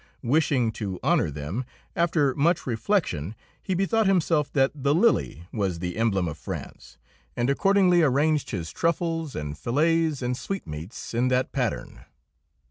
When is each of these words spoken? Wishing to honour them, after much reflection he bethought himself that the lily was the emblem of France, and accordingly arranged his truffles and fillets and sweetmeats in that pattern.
Wishing 0.23 0.71
to 0.71 0.99
honour 1.03 1.29
them, 1.29 1.63
after 1.95 2.33
much 2.33 2.65
reflection 2.65 3.35
he 3.61 3.75
bethought 3.75 4.07
himself 4.07 4.51
that 4.53 4.71
the 4.73 4.95
lily 4.95 5.47
was 5.53 5.77
the 5.77 5.95
emblem 5.95 6.27
of 6.27 6.39
France, 6.39 6.97
and 7.37 7.51
accordingly 7.51 8.01
arranged 8.01 8.49
his 8.49 8.71
truffles 8.71 9.35
and 9.35 9.59
fillets 9.59 10.23
and 10.23 10.35
sweetmeats 10.35 11.13
in 11.13 11.27
that 11.27 11.51
pattern. 11.51 11.99